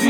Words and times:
We. 0.00 0.09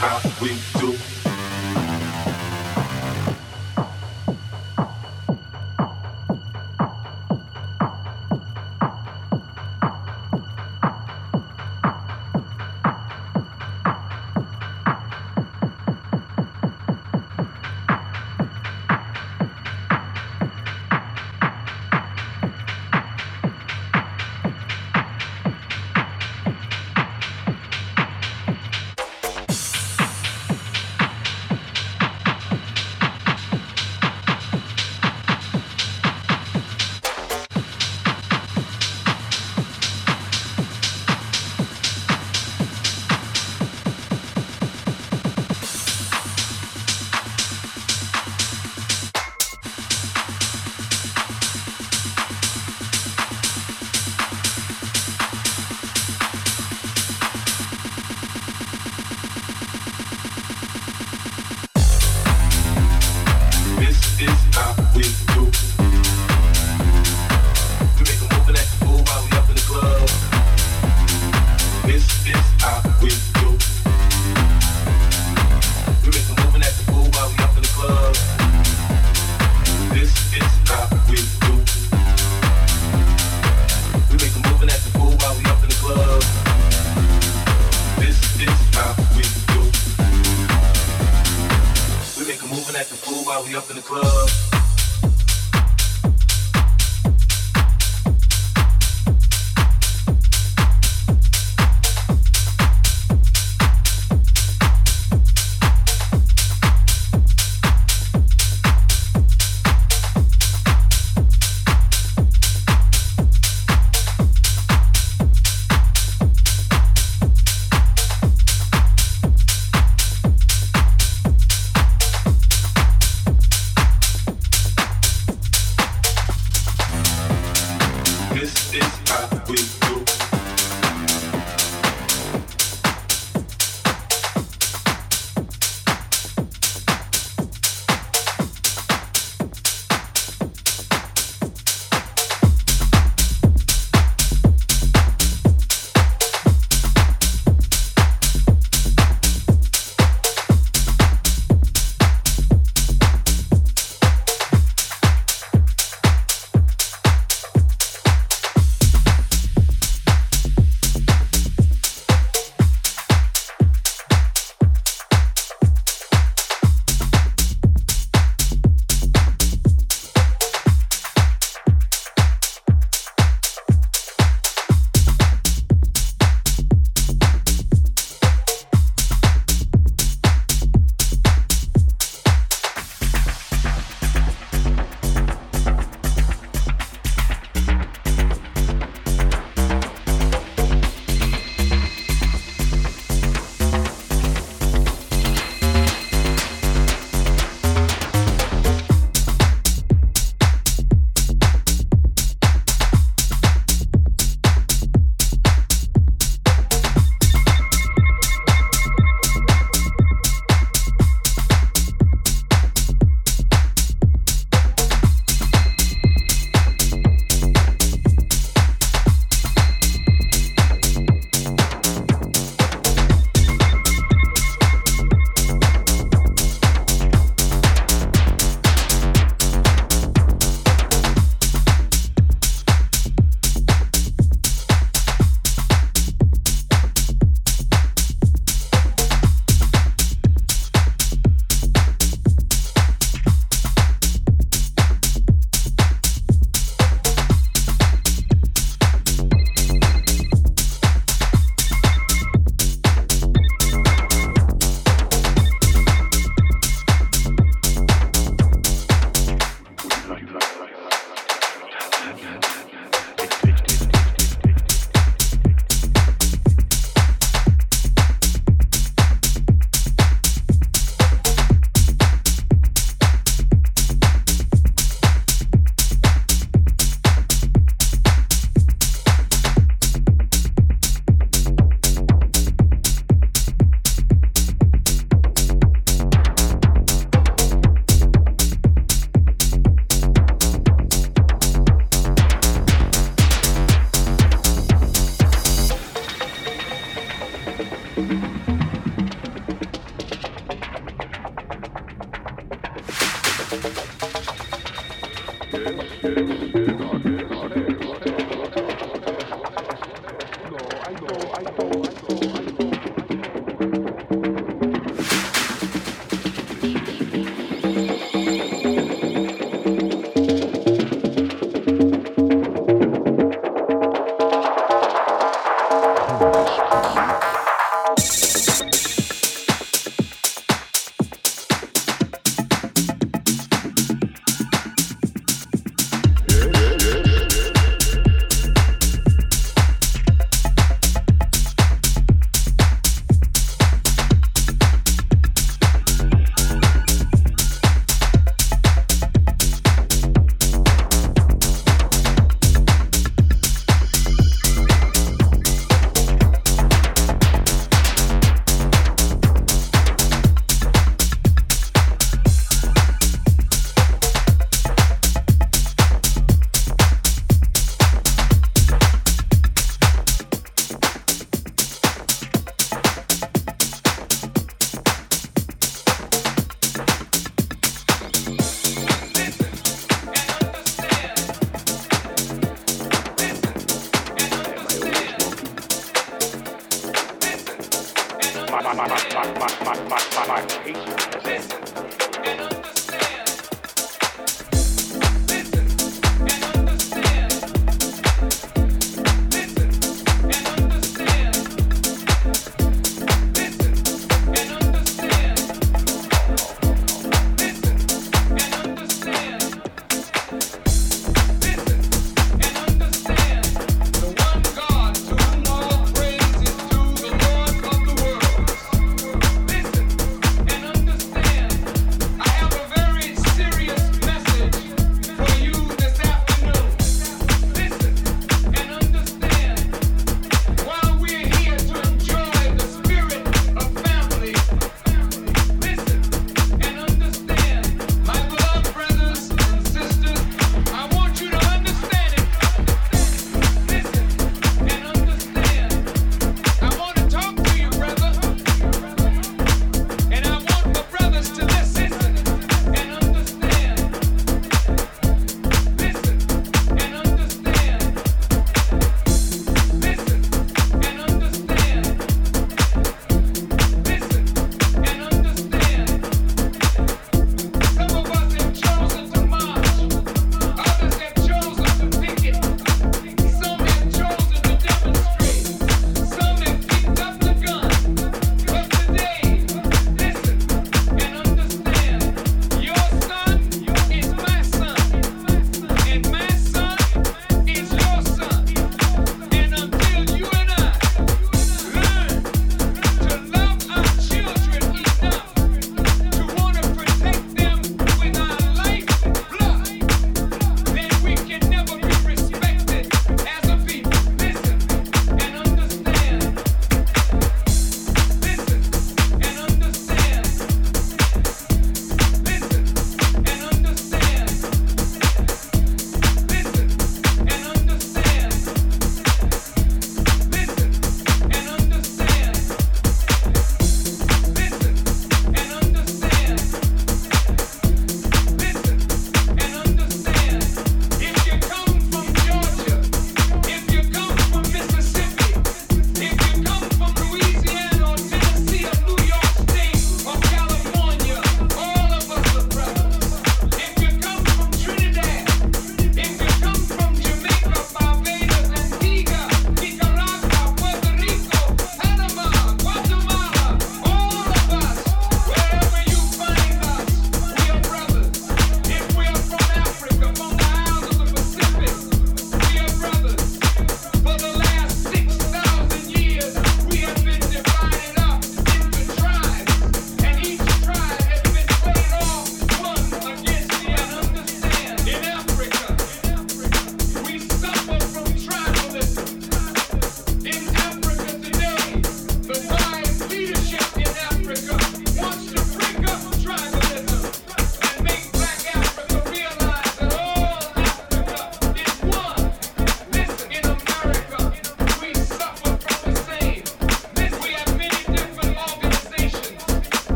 how 0.00 0.20
we 0.40 0.54
do 0.80 1.07